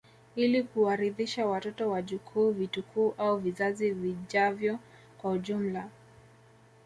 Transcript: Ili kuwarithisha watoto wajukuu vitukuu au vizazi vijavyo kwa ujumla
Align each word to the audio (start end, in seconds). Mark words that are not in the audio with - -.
Ili 0.35 0.63
kuwarithisha 0.63 1.45
watoto 1.45 1.89
wajukuu 1.91 2.51
vitukuu 2.51 3.13
au 3.17 3.37
vizazi 3.37 3.91
vijavyo 3.91 4.79
kwa 5.17 5.31
ujumla 5.31 5.89